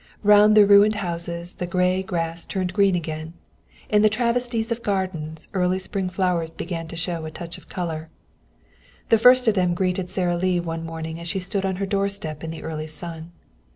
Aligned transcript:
Round 0.23 0.57
the 0.57 0.65
ruined 0.65 0.95
houses 0.95 1.53
the 1.53 1.67
gray 1.67 2.01
grass 2.01 2.43
turned 2.47 2.73
green 2.73 2.95
again, 2.95 3.33
and 3.87 4.03
in 4.03 4.09
travesties 4.09 4.71
of 4.71 4.81
gardens 4.81 5.47
early 5.53 5.77
spring 5.77 6.09
flowers 6.09 6.55
began 6.55 6.87
to 6.87 6.95
show 6.95 7.25
a 7.25 7.29
touch 7.29 7.59
of 7.59 7.69
color. 7.69 8.09
The 9.09 9.19
first 9.19 9.47
of 9.47 9.53
them 9.53 9.75
greeted 9.75 10.09
Sara 10.09 10.37
Lee 10.37 10.59
one 10.59 10.83
morning 10.83 11.19
as 11.19 11.27
she 11.27 11.39
stood 11.39 11.67
on 11.67 11.75
her 11.75 11.85
doorstep 11.85 12.43
in 12.43 12.49
the 12.49 12.63
early 12.63 12.87
sun. 12.87 13.31